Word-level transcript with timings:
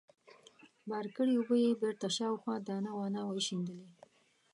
بار 0.89 1.05
کړې 1.15 1.33
اوبه 1.37 1.55
يې 1.63 1.71
بېرته 1.81 2.07
شاوخوا 2.17 2.55
دانه 2.67 2.91
وانه 2.97 3.21
وشيندلې. 3.25 3.89